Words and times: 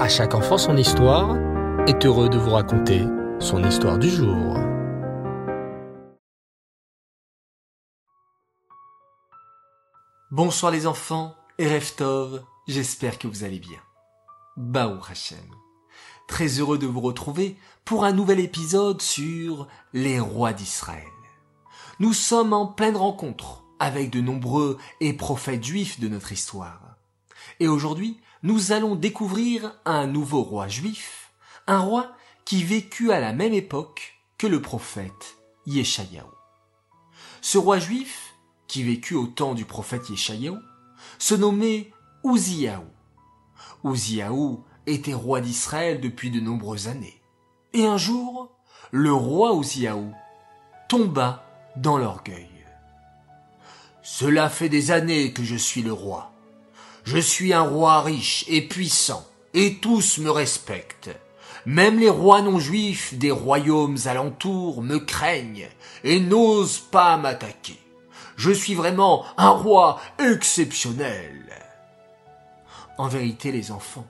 À 0.00 0.08
chaque 0.08 0.34
enfant 0.34 0.56
son 0.56 0.78
histoire 0.78 1.36
est 1.86 2.06
heureux 2.06 2.30
de 2.30 2.38
vous 2.38 2.52
raconter 2.52 3.02
son 3.38 3.62
histoire 3.62 3.98
du 3.98 4.08
jour. 4.08 4.56
Bonsoir 10.30 10.72
les 10.72 10.86
enfants 10.86 11.34
et 11.58 11.68
j'espère 12.66 13.18
que 13.18 13.28
vous 13.28 13.44
allez 13.44 13.58
bien. 13.58 13.78
Baou 14.56 15.00
Hachem. 15.06 15.36
Très 16.26 16.46
heureux 16.46 16.78
de 16.78 16.86
vous 16.86 17.02
retrouver 17.02 17.58
pour 17.84 18.06
un 18.06 18.12
nouvel 18.12 18.40
épisode 18.40 19.02
sur 19.02 19.68
les 19.92 20.18
rois 20.18 20.54
d'Israël. 20.54 21.04
Nous 21.98 22.14
sommes 22.14 22.54
en 22.54 22.66
pleine 22.66 22.96
rencontre 22.96 23.64
avec 23.78 24.08
de 24.08 24.22
nombreux 24.22 24.78
et 25.00 25.12
prophètes 25.12 25.62
juifs 25.64 26.00
de 26.00 26.08
notre 26.08 26.32
histoire. 26.32 26.96
Et 27.58 27.68
aujourd'hui, 27.68 28.18
nous 28.42 28.72
allons 28.72 28.94
découvrir 28.94 29.74
un 29.84 30.06
nouveau 30.06 30.42
roi 30.42 30.66
juif, 30.68 31.32
un 31.66 31.80
roi 31.80 32.12
qui 32.44 32.64
vécut 32.64 33.12
à 33.12 33.20
la 33.20 33.32
même 33.32 33.52
époque 33.52 34.14
que 34.38 34.46
le 34.46 34.62
prophète 34.62 35.36
Yeshayahu. 35.66 36.24
Ce 37.42 37.58
roi 37.58 37.78
juif, 37.78 38.34
qui 38.66 38.82
vécut 38.82 39.14
au 39.14 39.26
temps 39.26 39.54
du 39.54 39.64
prophète 39.64 40.08
Yeshayahu, 40.08 40.58
se 41.18 41.34
nommait 41.34 41.90
Uziyahu. 42.24 42.86
Uziyahu 43.84 44.58
était 44.86 45.14
roi 45.14 45.40
d'Israël 45.40 46.00
depuis 46.00 46.30
de 46.30 46.40
nombreuses 46.40 46.88
années. 46.88 47.20
Et 47.72 47.86
un 47.86 47.98
jour, 47.98 48.50
le 48.90 49.12
roi 49.12 49.54
Uziyahu 49.54 50.12
tomba 50.88 51.44
dans 51.76 51.98
l'orgueil. 51.98 52.48
Cela 54.02 54.48
fait 54.48 54.68
des 54.68 54.90
années 54.90 55.32
que 55.32 55.44
je 55.44 55.56
suis 55.56 55.82
le 55.82 55.92
roi. 55.92 56.32
Je 57.04 57.18
suis 57.18 57.52
un 57.52 57.62
roi 57.62 58.02
riche 58.02 58.44
et 58.48 58.60
puissant, 58.62 59.26
et 59.54 59.76
tous 59.76 60.18
me 60.18 60.30
respectent. 60.30 61.10
Même 61.66 61.98
les 61.98 62.10
rois 62.10 62.42
non 62.42 62.58
juifs 62.58 63.14
des 63.14 63.30
royaumes 63.30 63.98
alentours 64.06 64.82
me 64.82 64.98
craignent 64.98 65.68
et 66.04 66.20
n'osent 66.20 66.78
pas 66.78 67.16
m'attaquer. 67.16 67.78
Je 68.36 68.50
suis 68.50 68.74
vraiment 68.74 69.24
un 69.36 69.50
roi 69.50 70.00
exceptionnel. 70.18 71.44
En 72.96 73.08
vérité, 73.08 73.52
les 73.52 73.70
enfants, 73.70 74.06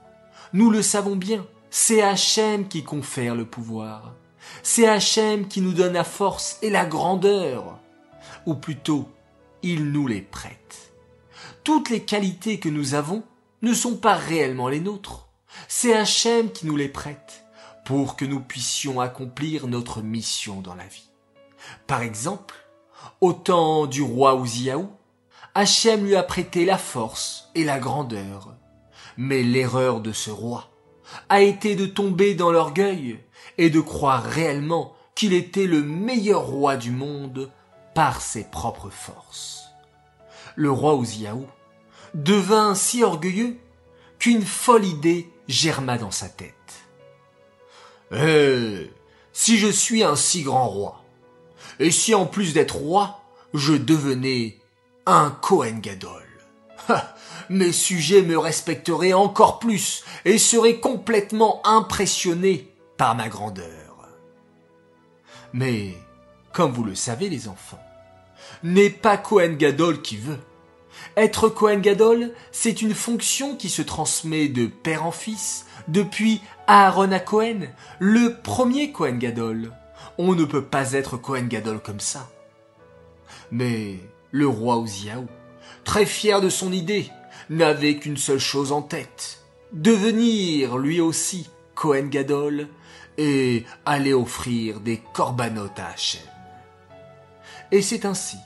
nous 0.53 0.70
le 0.70 0.83
savons 0.83 1.17
bien, 1.17 1.45
c'est 1.70 2.03
Hachem 2.03 2.69
qui 2.69 2.84
confère 2.84 3.34
le 3.34 3.45
pouvoir. 3.45 4.14
C'est 4.62 4.89
Hachem 4.89 5.48
qui 5.48 5.61
nous 5.61 5.73
donne 5.73 5.92
la 5.92 6.05
force 6.05 6.59
et 6.62 6.70
la 6.70 6.84
grandeur. 6.84 7.79
Ou 8.47 8.55
plutôt, 8.55 9.09
il 9.62 9.92
nous 9.92 10.07
les 10.07 10.23
prête 10.23 10.89
toutes 11.64 11.91
les 11.91 12.03
qualités 12.03 12.58
que 12.58 12.69
nous 12.69 12.94
avons 12.94 13.22
ne 13.62 13.75
sont 13.75 13.97
pas 13.97 14.14
réellement 14.14 14.69
les 14.69 14.80
nôtres. 14.80 15.28
C'est 15.69 15.94
Hachem 15.94 16.50
qui 16.52 16.67
nous 16.67 16.77
les 16.77 16.89
prête 16.89 17.44
pour 17.84 18.17
que 18.17 18.25
nous 18.25 18.41
puissions 18.41 19.00
accomplir 19.00 19.67
notre 19.67 20.00
mission 20.00 20.61
dans 20.61 20.75
la 20.75 20.86
vie. 20.86 21.11
Par 21.86 22.02
exemple, 22.02 22.55
au 23.20 23.33
temps 23.33 23.86
du 23.86 24.02
roi 24.02 24.36
Ouziaou, 24.36 24.91
Hachem 25.55 26.05
lui 26.05 26.17
a 26.17 26.22
prêté 26.22 26.64
la 26.64 26.78
force 26.78 27.50
et 27.55 27.64
la 27.64 27.78
grandeur. 27.78 28.55
Mais 29.17 29.42
l'erreur 29.42 30.00
de 30.00 30.12
ce 30.12 30.30
roi 30.30 30.70
a 31.28 31.42
été 31.42 31.74
de 31.74 31.86
tomber 31.86 32.34
dans 32.34 32.52
l'orgueil 32.52 33.19
et 33.58 33.69
de 33.69 33.80
croire 33.80 34.22
réellement 34.22 34.95
qu'il 35.14 35.33
était 35.33 35.67
le 35.67 35.83
meilleur 35.83 36.47
roi 36.47 36.77
du 36.77 36.92
monde 36.92 37.50
par 37.95 38.22
ses 38.22 38.45
propres 38.45 38.91
forces 38.91 39.70
le 40.56 40.70
roi 40.70 40.95
Ouziaou, 40.95 41.47
devint 42.15 42.75
si 42.75 43.03
orgueilleux 43.03 43.56
qu'une 44.19 44.45
folle 44.45 44.84
idée 44.84 45.29
germa 45.48 45.98
dans 45.98 46.11
sa 46.11 46.29
tête. 46.29 46.55
Eh, 48.12 48.91
si 49.33 49.59
je 49.59 49.69
suis 49.69 50.03
un 50.03 50.17
si 50.17 50.42
grand 50.42 50.69
roi, 50.69 51.05
et 51.79 51.91
si 51.91 52.14
en 52.14 52.27
plus 52.27 52.52
d'être 52.52 52.77
roi, 52.77 53.20
je 53.55 53.73
devenais 53.73 54.58
un 55.07 55.30
Kohen 55.30 55.80
Gadol, 55.80 56.27
mes 57.48 57.73
sujets 57.73 58.23
me 58.23 58.39
respecteraient 58.39 59.13
encore 59.13 59.58
plus 59.58 60.05
et 60.24 60.39
seraient 60.39 60.80
complètement 60.80 61.61
impressionnés 61.67 62.73
par 62.97 63.14
ma 63.14 63.29
grandeur. 63.29 64.08
Mais, 65.53 65.95
comme 66.53 66.73
vous 66.73 66.85
le 66.85 66.95
savez 66.95 67.29
les 67.29 67.48
enfants, 67.48 67.83
n'est 68.63 68.91
pas 68.91 69.17
Kohen 69.17 69.57
Gadol 69.57 70.03
qui 70.03 70.17
veut. 70.17 70.39
Être 71.16 71.48
Kohen 71.48 71.80
Gadol, 71.80 72.33
c'est 72.52 72.83
une 72.83 72.94
fonction 72.94 73.56
qui 73.56 73.68
se 73.68 73.83
transmet 73.83 74.48
de 74.48 74.66
père 74.66 75.05
en 75.05 75.12
fils, 75.12 75.66
depuis 75.88 76.40
Aaron 76.66 77.12
à 77.12 77.20
Cohen, 77.20 77.68
le 77.98 78.36
premier 78.42 78.92
Kohen 78.92 79.18
Gadol. 79.18 79.72
On 80.18 80.34
ne 80.34 80.44
peut 80.44 80.64
pas 80.64 80.92
être 80.92 81.16
Kohen 81.16 81.48
Gadol 81.48 81.80
comme 81.80 82.00
ça. 82.00 82.28
Mais 83.50 83.98
le 84.30 84.46
roi 84.46 84.78
Uziaou, 84.78 85.27
très 85.84 86.06
fier 86.06 86.40
de 86.40 86.48
son 86.48 86.72
idée, 86.72 87.11
n'avait 87.48 87.96
qu'une 87.96 88.17
seule 88.17 88.38
chose 88.38 88.72
en 88.72 88.82
tête. 88.82 89.40
Devenir, 89.72 90.78
lui 90.78 91.00
aussi, 91.00 91.48
Kohen 91.74 92.11
Gadol 92.11 92.68
et 93.18 93.64
aller 93.84 94.14
offrir 94.14 94.80
des 94.80 95.02
corbanotes 95.12 95.78
à 95.78 95.88
Hachem. 95.88 96.20
Et 97.72 97.82
c'est 97.82 98.05
ainsi 98.05 98.36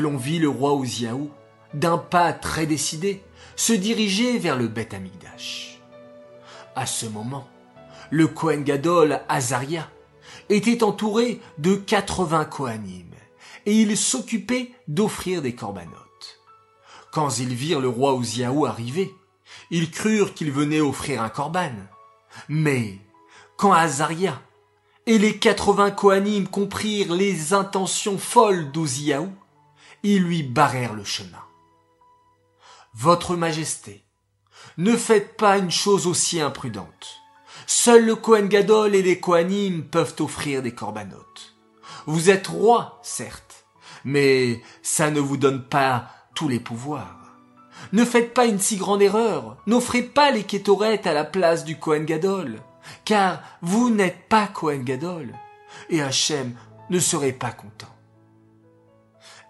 l'on 0.00 0.16
vit 0.16 0.38
le 0.38 0.48
roi 0.48 0.74
Uziaou, 0.74 1.30
d'un 1.74 1.98
pas 1.98 2.32
très 2.32 2.66
décidé, 2.66 3.22
se 3.56 3.72
diriger 3.72 4.38
vers 4.38 4.56
le 4.56 4.68
Beth 4.68 4.94
Amikdash. 4.94 5.80
À 6.74 6.86
ce 6.86 7.06
moment, 7.06 7.46
le 8.10 8.26
Kohen 8.26 8.64
Gadol 8.64 9.20
Azaria 9.28 9.88
était 10.48 10.82
entouré 10.82 11.40
de 11.58 11.74
80 11.74 12.44
Kohanim 12.46 13.06
et 13.66 13.82
il 13.82 13.96
s'occupait 13.96 14.72
d'offrir 14.86 15.42
des 15.42 15.54
corbanotes. 15.54 16.40
Quand 17.10 17.38
ils 17.38 17.54
virent 17.54 17.80
le 17.80 17.88
roi 17.88 18.14
Uziaou 18.14 18.64
arriver, 18.64 19.14
ils 19.70 19.90
crurent 19.90 20.34
qu'il 20.34 20.52
venait 20.52 20.80
offrir 20.80 21.22
un 21.22 21.28
corban. 21.28 21.72
Mais 22.48 22.98
quand 23.56 23.72
Azaria 23.72 24.40
et 25.06 25.18
les 25.18 25.36
80 25.38 25.90
Kohanim 25.92 26.46
comprirent 26.46 27.14
les 27.14 27.52
intentions 27.54 28.18
folles 28.18 28.70
d'Uziaou, 28.70 29.30
ils 30.02 30.22
lui 30.22 30.42
barrèrent 30.42 30.94
le 30.94 31.04
chemin. 31.04 31.42
Votre 32.94 33.36
Majesté, 33.36 34.04
ne 34.76 34.96
faites 34.96 35.36
pas 35.36 35.58
une 35.58 35.70
chose 35.70 36.06
aussi 36.06 36.40
imprudente. 36.40 37.20
Seul 37.66 38.06
le 38.06 38.16
Kohen 38.16 38.48
Gadol 38.48 38.94
et 38.94 39.02
les 39.02 39.20
Kohanim 39.20 39.82
peuvent 39.82 40.14
offrir 40.20 40.62
des 40.62 40.74
corbanotes. 40.74 41.56
Vous 42.06 42.30
êtes 42.30 42.46
roi, 42.46 43.00
certes, 43.02 43.66
mais 44.04 44.62
ça 44.82 45.10
ne 45.10 45.20
vous 45.20 45.36
donne 45.36 45.64
pas 45.64 46.10
tous 46.34 46.48
les 46.48 46.60
pouvoirs. 46.60 47.36
Ne 47.92 48.04
faites 48.04 48.34
pas 48.34 48.46
une 48.46 48.58
si 48.58 48.76
grande 48.76 49.02
erreur. 49.02 49.56
N'offrez 49.66 50.02
pas 50.02 50.30
les 50.30 50.44
kétorettes 50.44 51.06
à 51.06 51.12
la 51.12 51.24
place 51.24 51.64
du 51.64 51.78
Kohen 51.78 52.04
Gadol, 52.04 52.60
car 53.04 53.42
vous 53.62 53.90
n'êtes 53.90 54.28
pas 54.28 54.46
Kohen 54.46 54.84
Gadol, 54.84 55.34
et 55.90 56.02
Hachem 56.02 56.54
ne 56.90 56.98
serait 56.98 57.32
pas 57.32 57.50
content. 57.50 57.97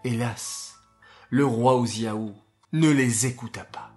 Hélas, 0.05 0.77
le 1.29 1.45
roi 1.45 1.81
Uziaou 1.81 2.33
ne 2.73 2.89
les 2.89 3.27
écouta 3.27 3.65
pas. 3.65 3.91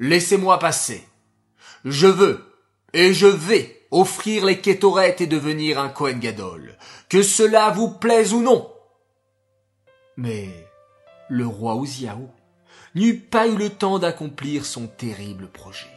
Laissez-moi 0.00 0.58
passer. 0.58 1.06
Je 1.84 2.06
veux 2.06 2.42
et 2.94 3.12
je 3.12 3.26
vais 3.26 3.86
offrir 3.90 4.46
les 4.46 4.60
kétorettes 4.60 5.20
et 5.20 5.26
devenir 5.26 5.78
un 5.78 5.90
Kohen 5.90 6.20
Gadol, 6.20 6.78
que 7.08 7.22
cela 7.22 7.70
vous 7.70 7.90
plaise 7.90 8.32
ou 8.32 8.40
non. 8.40 8.72
Mais 10.16 10.48
le 11.28 11.46
roi 11.46 11.76
Uziaou 11.76 12.30
n'eut 12.94 13.18
pas 13.18 13.46
eu 13.46 13.56
le 13.56 13.68
temps 13.68 13.98
d'accomplir 13.98 14.64
son 14.64 14.86
terrible 14.86 15.48
projet. 15.48 15.92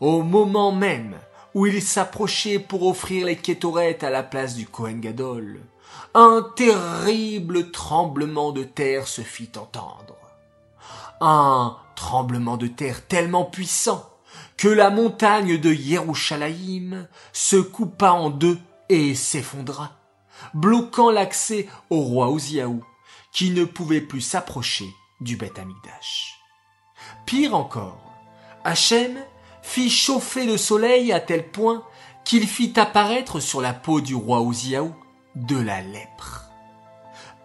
Au 0.00 0.22
moment 0.22 0.70
même 0.70 1.16
où 1.54 1.66
il 1.66 1.82
s'approchait 1.82 2.60
pour 2.60 2.86
offrir 2.86 3.26
les 3.26 3.36
kétorettes 3.36 4.04
à 4.04 4.10
la 4.10 4.22
place 4.22 4.54
du 4.54 4.66
Kohen 4.66 5.00
Gadol, 5.00 5.60
un 6.14 6.42
terrible 6.56 7.70
tremblement 7.70 8.52
de 8.52 8.64
terre 8.64 9.08
se 9.08 9.22
fit 9.22 9.50
entendre. 9.56 10.16
Un 11.20 11.76
tremblement 11.94 12.56
de 12.56 12.66
terre 12.66 13.06
tellement 13.06 13.44
puissant 13.44 14.08
que 14.56 14.68
la 14.68 14.90
montagne 14.90 15.58
de 15.58 15.72
Yerushalayim 15.72 17.06
se 17.32 17.56
coupa 17.56 18.12
en 18.12 18.30
deux 18.30 18.58
et 18.88 19.14
s'effondra, 19.14 19.92
bloquant 20.54 21.10
l'accès 21.10 21.68
au 21.90 22.00
roi 22.00 22.30
Uziaou, 22.30 22.84
qui 23.32 23.50
ne 23.50 23.64
pouvait 23.64 24.00
plus 24.00 24.20
s'approcher 24.20 24.88
du 25.20 25.36
Beth 25.36 25.58
Amikdash. 25.58 26.38
Pire 27.24 27.54
encore, 27.54 28.12
Hachem 28.64 29.18
fit 29.62 29.90
chauffer 29.90 30.44
le 30.44 30.56
soleil 30.56 31.12
à 31.12 31.20
tel 31.20 31.50
point 31.50 31.82
qu'il 32.24 32.46
fit 32.46 32.78
apparaître 32.78 33.40
sur 33.40 33.60
la 33.60 33.72
peau 33.72 34.00
du 34.00 34.14
roi 34.14 34.42
Uziaou 34.42 34.94
de 35.34 35.56
la 35.56 35.80
lèpre. 35.80 36.50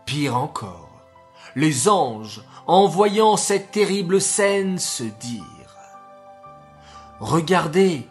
Pire 0.06 0.38
encore, 0.38 0.90
les 1.56 1.90
anges, 1.90 2.42
en 2.66 2.88
voyant 2.88 3.38
cette 3.38 3.72
terrible 3.72 4.22
scène, 4.22 4.78
se 4.78 5.04
dirent 5.04 5.44
Regardez, 7.20 8.08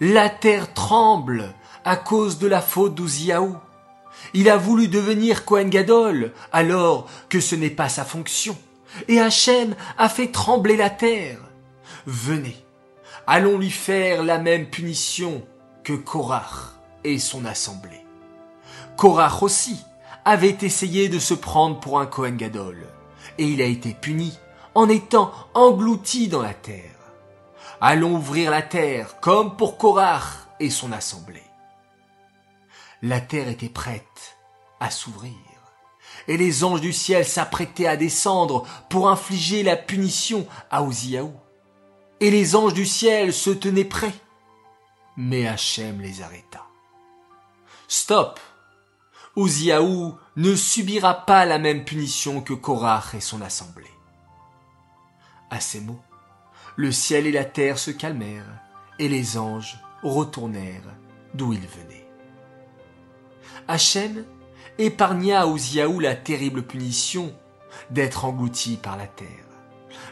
la 0.00 0.28
terre 0.28 0.72
tremble 0.72 1.52
à 1.84 1.96
cause 1.96 2.38
de 2.38 2.46
la 2.46 2.60
faute 2.60 2.94
d'Ouziaou. 2.94 3.56
Il 4.34 4.48
a 4.48 4.56
voulu 4.56 4.88
devenir 4.88 5.44
Kohen 5.44 5.68
Gadol 5.68 6.32
alors 6.52 7.08
que 7.28 7.40
ce 7.40 7.54
n'est 7.54 7.70
pas 7.70 7.88
sa 7.88 8.04
fonction. 8.04 8.56
Et 9.08 9.20
Hachem 9.20 9.74
a 9.98 10.08
fait 10.08 10.30
trembler 10.30 10.76
la 10.76 10.90
terre. 10.90 11.38
Venez, 12.06 12.56
allons 13.26 13.58
lui 13.58 13.70
faire 13.70 14.22
la 14.22 14.38
même 14.38 14.66
punition 14.66 15.44
que 15.82 15.92
Korach 15.92 16.74
et 17.04 17.18
son 17.18 17.44
assemblée. 17.44 18.05
Korach 18.96 19.42
aussi 19.42 19.84
avait 20.24 20.56
essayé 20.62 21.08
de 21.08 21.18
se 21.18 21.34
prendre 21.34 21.78
pour 21.80 22.00
un 22.00 22.06
Kohen 22.06 22.36
Gadol, 22.36 22.86
et 23.38 23.44
il 23.44 23.60
a 23.60 23.66
été 23.66 23.92
puni 23.92 24.36
en 24.74 24.88
étant 24.88 25.32
englouti 25.54 26.28
dans 26.28 26.42
la 26.42 26.54
terre. 26.54 26.82
Allons 27.80 28.16
ouvrir 28.16 28.50
la 28.50 28.62
terre 28.62 29.20
comme 29.20 29.56
pour 29.56 29.76
Korach 29.76 30.48
et 30.60 30.70
son 30.70 30.92
assemblée. 30.92 31.42
La 33.02 33.20
terre 33.20 33.48
était 33.48 33.68
prête 33.68 34.38
à 34.80 34.90
s'ouvrir, 34.90 35.32
et 36.26 36.38
les 36.38 36.64
anges 36.64 36.80
du 36.80 36.94
ciel 36.94 37.26
s'apprêtaient 37.26 37.86
à 37.86 37.96
descendre 37.96 38.66
pour 38.88 39.10
infliger 39.10 39.62
la 39.62 39.76
punition 39.76 40.46
à 40.70 40.82
Oziaou. 40.82 41.34
Et 42.20 42.30
les 42.30 42.56
anges 42.56 42.72
du 42.72 42.86
ciel 42.86 43.34
se 43.34 43.50
tenaient 43.50 43.84
prêts. 43.84 44.14
Mais 45.18 45.46
Hachem 45.46 46.00
les 46.00 46.22
arrêta. 46.22 46.64
Stop! 47.88 48.40
Ouziaou 49.36 50.14
ne 50.36 50.54
subira 50.54 51.26
pas 51.26 51.44
la 51.44 51.58
même 51.58 51.84
punition 51.84 52.40
que 52.40 52.54
Korach 52.54 53.14
et 53.14 53.20
son 53.20 53.42
assemblée. 53.42 53.84
À 55.50 55.60
ces 55.60 55.80
mots, 55.80 56.00
le 56.74 56.90
ciel 56.90 57.26
et 57.26 57.32
la 57.32 57.44
terre 57.44 57.78
se 57.78 57.90
calmèrent, 57.90 58.62
et 58.98 59.10
les 59.10 59.36
anges 59.36 59.78
retournèrent 60.02 60.94
d'où 61.34 61.52
ils 61.52 61.60
venaient. 61.60 62.08
Hachem 63.68 64.24
épargna 64.78 65.42
à 65.42 65.46
Ouziaou 65.46 66.00
la 66.00 66.16
terrible 66.16 66.62
punition 66.62 67.34
d'être 67.90 68.24
englouti 68.24 68.76
par 68.76 68.96
la 68.96 69.06
terre. 69.06 69.28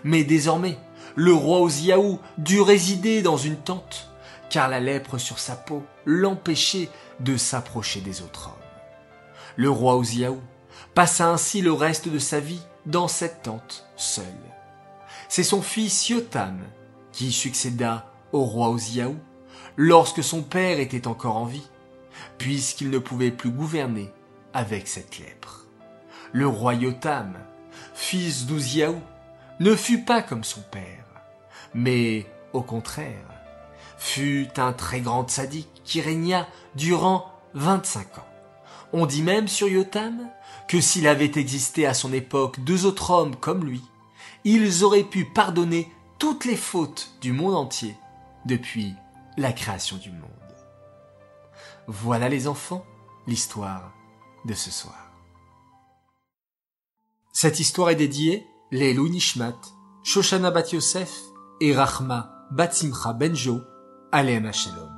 Mais 0.02 0.24
désormais, 0.24 0.78
le 1.14 1.32
roi 1.32 1.60
Ouziaou 1.62 2.18
dut 2.36 2.60
résider 2.60 3.22
dans 3.22 3.38
une 3.38 3.56
tente, 3.56 4.10
car 4.50 4.68
la 4.68 4.80
lèpre 4.80 5.16
sur 5.16 5.38
sa 5.38 5.56
peau 5.56 5.82
l'empêchait 6.04 6.90
de 7.20 7.38
s'approcher 7.38 8.02
des 8.02 8.20
autres 8.20 8.48
hommes. 8.48 8.63
Le 9.56 9.70
roi 9.70 9.96
Ouziaou 9.96 10.40
passa 10.94 11.28
ainsi 11.28 11.60
le 11.62 11.72
reste 11.72 12.08
de 12.08 12.18
sa 12.18 12.40
vie 12.40 12.62
dans 12.86 13.08
cette 13.08 13.42
tente, 13.42 13.86
seul. 13.96 14.24
C'est 15.28 15.44
son 15.44 15.62
fils 15.62 16.08
Yotam 16.08 16.58
qui 17.12 17.32
succéda 17.32 18.10
au 18.32 18.44
roi 18.44 18.70
Ouziaou 18.70 19.16
lorsque 19.76 20.22
son 20.22 20.42
père 20.42 20.80
était 20.80 21.06
encore 21.06 21.36
en 21.36 21.44
vie, 21.44 21.68
puisqu'il 22.38 22.90
ne 22.90 22.98
pouvait 22.98 23.30
plus 23.30 23.50
gouverner 23.50 24.10
avec 24.52 24.88
cette 24.88 25.18
lèpre. 25.18 25.66
Le 26.32 26.46
roi 26.48 26.74
Yotam, 26.74 27.34
fils 27.94 28.46
d'Ouziaou, 28.46 29.00
ne 29.60 29.74
fut 29.76 30.02
pas 30.02 30.22
comme 30.22 30.44
son 30.44 30.62
père, 30.62 31.04
mais 31.74 32.26
au 32.52 32.62
contraire, 32.62 33.26
fut 33.98 34.48
un 34.56 34.72
très 34.72 35.00
grand 35.00 35.28
sadique 35.30 35.82
qui 35.84 36.00
régna 36.00 36.46
durant 36.74 37.30
25 37.54 38.18
ans. 38.18 38.33
On 38.96 39.06
dit 39.06 39.22
même 39.22 39.48
sur 39.48 39.66
Yotam 39.66 40.30
que 40.68 40.80
s'il 40.80 41.08
avait 41.08 41.32
existé 41.34 41.84
à 41.84 41.94
son 41.94 42.12
époque 42.12 42.60
deux 42.60 42.86
autres 42.86 43.10
hommes 43.10 43.34
comme 43.34 43.64
lui, 43.64 43.82
ils 44.44 44.84
auraient 44.84 45.02
pu 45.02 45.24
pardonner 45.24 45.92
toutes 46.20 46.44
les 46.44 46.56
fautes 46.56 47.10
du 47.20 47.32
monde 47.32 47.56
entier 47.56 47.96
depuis 48.46 48.94
la 49.36 49.52
création 49.52 49.96
du 49.96 50.12
monde. 50.12 50.30
Voilà 51.88 52.28
les 52.28 52.46
enfants, 52.46 52.86
l'histoire 53.26 53.92
de 54.44 54.54
ce 54.54 54.70
soir. 54.70 55.10
Cette 57.32 57.58
histoire 57.58 57.90
est 57.90 57.96
dédiée 57.96 58.46
Lelou 58.70 59.08
Nishmat, 59.08 59.58
Shoshana 60.04 60.52
Bat 60.52 60.70
Yosef 60.72 61.12
et 61.60 61.74
Rachma 61.74 62.46
Bat 62.52 62.70
Simcha 62.70 63.12
Benjo, 63.12 63.60
Alem 64.12 64.52
Shalom. 64.52 64.92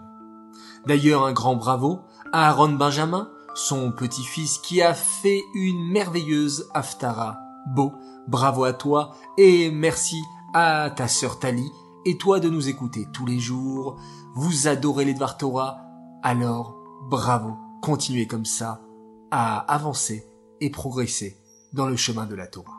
D'ailleurs, 0.84 1.24
un 1.24 1.32
grand 1.32 1.56
bravo 1.56 2.02
à 2.34 2.50
Aaron 2.50 2.72
Benjamin, 2.72 3.30
son 3.56 3.90
petit-fils 3.90 4.58
qui 4.58 4.82
a 4.82 4.92
fait 4.92 5.42
une 5.54 5.90
merveilleuse 5.90 6.68
Haftara. 6.74 7.38
Beau, 7.74 7.92
bravo 8.28 8.64
à 8.64 8.74
toi 8.74 9.12
et 9.38 9.70
merci 9.70 10.22
à 10.52 10.90
ta 10.94 11.08
sœur 11.08 11.38
Tali 11.38 11.72
et 12.04 12.18
toi 12.18 12.38
de 12.38 12.50
nous 12.50 12.68
écouter 12.68 13.08
tous 13.14 13.24
les 13.24 13.40
jours. 13.40 13.98
Vous 14.34 14.68
adorez 14.68 15.06
les 15.06 15.14
Dvar 15.14 15.38
Torah, 15.38 15.78
alors 16.22 16.76
bravo, 17.08 17.56
continuez 17.80 18.26
comme 18.26 18.44
ça 18.44 18.82
à 19.30 19.58
avancer 19.72 20.26
et 20.60 20.70
progresser 20.70 21.38
dans 21.72 21.86
le 21.86 21.96
chemin 21.96 22.26
de 22.26 22.34
la 22.34 22.46
Torah. 22.46 22.78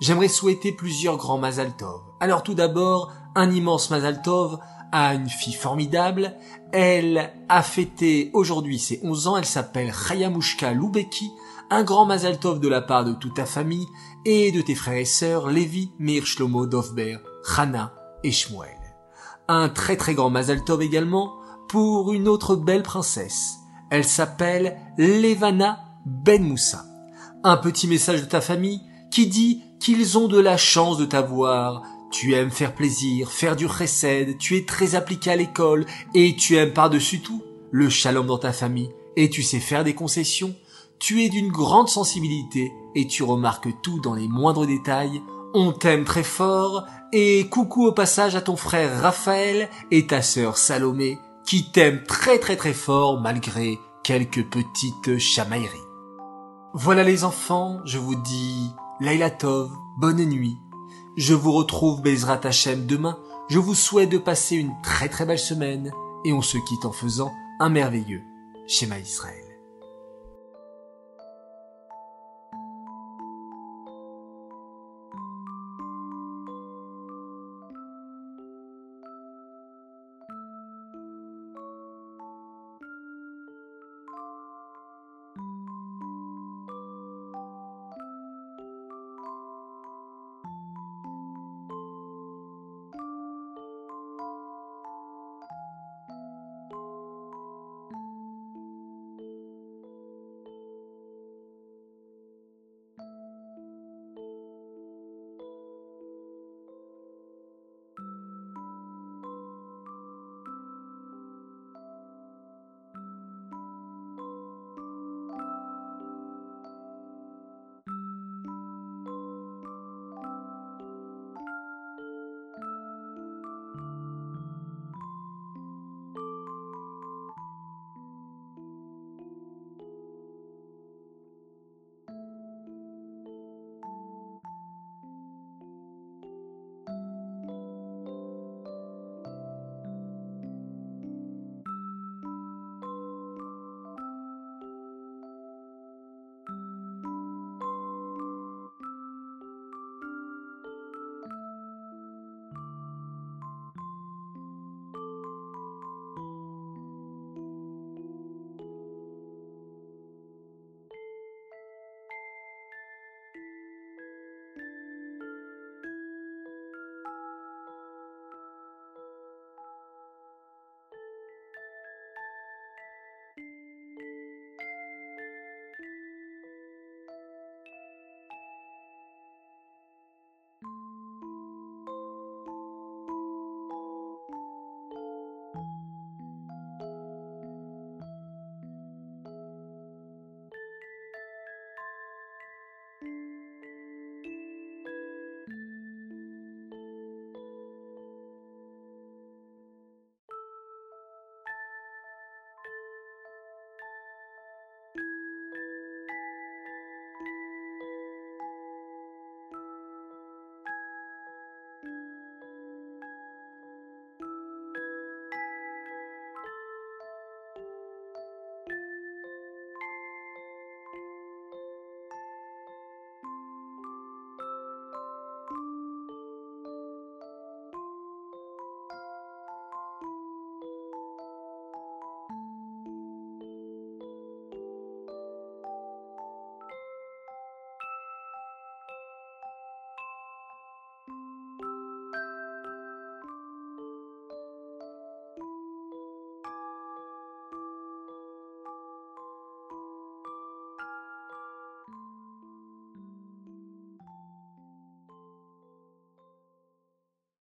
J'aimerais 0.00 0.28
souhaiter 0.28 0.70
plusieurs 0.70 1.16
grands 1.16 1.38
Mazal 1.38 1.76
Tov. 1.76 2.00
Alors 2.20 2.44
tout 2.44 2.54
d'abord, 2.54 3.12
un 3.34 3.50
immense 3.50 3.90
Mazal 3.90 4.22
Tov 4.22 4.60
à 4.92 5.14
une 5.14 5.28
fille 5.28 5.54
formidable. 5.54 6.36
Elle 6.72 7.32
a 7.48 7.62
fêté 7.62 8.30
aujourd'hui 8.32 8.78
ses 8.78 9.00
11 9.02 9.26
ans. 9.26 9.36
Elle 9.36 9.44
s'appelle 9.44 9.92
Chayamushka 9.92 10.72
Loubeki. 10.72 11.30
Un 11.70 11.84
grand 11.84 12.04
Mazal 12.04 12.38
Tov 12.40 12.58
de 12.58 12.68
la 12.68 12.82
part 12.82 13.04
de 13.04 13.12
toute 13.12 13.34
ta 13.34 13.46
famille 13.46 13.86
et 14.24 14.50
de 14.50 14.60
tes 14.60 14.74
frères 14.74 14.98
et 14.98 15.04
sœurs 15.04 15.48
Lévi, 15.48 15.92
Mir, 16.00 16.26
Shlomo, 16.26 16.66
Dovber, 16.66 17.18
Hana 17.56 17.94
et 18.24 18.32
Shmuel. 18.32 18.76
Un 19.46 19.68
très 19.68 19.96
très 19.96 20.14
grand 20.14 20.30
Mazal 20.30 20.64
Tov 20.64 20.82
également 20.82 21.34
pour 21.68 22.12
une 22.12 22.26
autre 22.26 22.56
belle 22.56 22.82
princesse. 22.82 23.58
Elle 23.90 24.04
s'appelle 24.04 24.78
Levana 24.98 25.78
Ben 26.04 26.42
Moussa. 26.42 26.84
Un 27.44 27.56
petit 27.56 27.86
message 27.86 28.22
de 28.22 28.26
ta 28.26 28.40
famille 28.40 28.80
qui 29.10 29.28
dit 29.28 29.62
qu'ils 29.78 30.18
ont 30.18 30.28
de 30.28 30.38
la 30.38 30.56
chance 30.56 30.98
de 30.98 31.04
t'avoir 31.04 31.82
tu 32.10 32.34
aimes 32.34 32.50
faire 32.50 32.74
plaisir, 32.74 33.30
faire 33.30 33.56
du 33.56 33.68
chesed, 33.68 34.36
tu 34.38 34.56
es 34.56 34.64
très 34.64 34.94
appliqué 34.94 35.30
à 35.30 35.36
l'école, 35.36 35.86
et 36.14 36.34
tu 36.36 36.56
aimes 36.56 36.72
par-dessus 36.72 37.20
tout 37.20 37.42
le 37.70 37.88
shalom 37.88 38.26
dans 38.26 38.38
ta 38.38 38.52
famille, 38.52 38.90
et 39.16 39.30
tu 39.30 39.42
sais 39.42 39.60
faire 39.60 39.84
des 39.84 39.94
concessions, 39.94 40.54
tu 40.98 41.22
es 41.22 41.28
d'une 41.28 41.50
grande 41.50 41.88
sensibilité, 41.88 42.72
et 42.94 43.06
tu 43.06 43.22
remarques 43.22 43.68
tout 43.82 44.00
dans 44.00 44.14
les 44.14 44.28
moindres 44.28 44.66
détails, 44.66 45.22
on 45.54 45.72
t'aime 45.72 46.04
très 46.04 46.24
fort, 46.24 46.84
et 47.12 47.48
coucou 47.48 47.86
au 47.86 47.92
passage 47.92 48.36
à 48.36 48.40
ton 48.40 48.56
frère 48.56 49.00
Raphaël 49.00 49.68
et 49.90 50.06
ta 50.06 50.22
sœur 50.22 50.56
Salomé, 50.56 51.18
qui 51.46 51.70
t'aiment 51.70 52.04
très 52.04 52.38
très 52.38 52.56
très 52.56 52.74
fort 52.74 53.20
malgré 53.20 53.78
quelques 54.04 54.44
petites 54.44 55.18
chamailleries. 55.18 55.78
Voilà 56.74 57.02
les 57.02 57.24
enfants, 57.24 57.80
je 57.84 57.98
vous 57.98 58.14
dis 58.14 58.70
Laila 59.00 59.30
Tov, 59.30 59.70
bonne 59.98 60.24
nuit, 60.24 60.56
je 61.16 61.34
vous 61.34 61.52
retrouve 61.52 62.02
Bezrat 62.02 62.40
Hashem 62.44 62.86
demain. 62.86 63.18
Je 63.48 63.58
vous 63.58 63.74
souhaite 63.74 64.10
de 64.10 64.18
passer 64.18 64.56
une 64.56 64.72
très 64.82 65.08
très 65.08 65.26
belle 65.26 65.38
semaine 65.38 65.90
et 66.24 66.32
on 66.32 66.42
se 66.42 66.58
quitte 66.58 66.84
en 66.84 66.92
faisant 66.92 67.32
un 67.58 67.68
merveilleux 67.68 68.22
schéma 68.66 68.98
Israël. 68.98 69.49